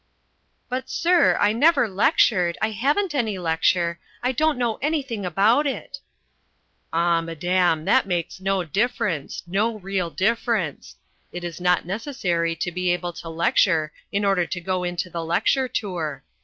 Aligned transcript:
"But, 0.67 0.89
sir, 0.89 1.37
I 1.39 1.53
never 1.53 1.87
lectured, 1.87 2.57
I 2.59 2.71
haven't 2.71 3.13
any 3.13 3.37
lecture, 3.37 3.99
I 4.23 4.31
don't 4.31 4.57
know 4.57 4.77
anything 4.81 5.27
about 5.27 5.67
it." 5.67 5.99
"Ah, 6.91 7.21
madam, 7.21 7.85
that 7.85 8.07
makes 8.07 8.39
no 8.39 8.63
difference 8.63 9.43
no 9.45 9.77
real 9.77 10.09
difference. 10.09 10.95
It 11.31 11.43
is 11.43 11.61
not 11.61 11.85
necessary 11.85 12.55
to 12.55 12.71
be 12.71 12.89
able 12.91 13.13
to 13.13 13.29
lecture 13.29 13.93
in 14.11 14.25
order 14.25 14.47
to 14.47 14.59
go 14.59 14.83
into 14.83 15.07
the 15.07 15.23
lecture 15.23 15.67
tour. 15.67 16.23